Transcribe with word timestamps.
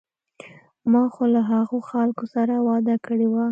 ما 0.91 1.03
خو 1.13 1.23
له 1.33 1.41
هغو 1.51 1.77
خلکو 1.91 2.25
سره 2.33 2.53
وعده 2.67 2.95
کړې 3.05 3.27
وه. 3.33 3.45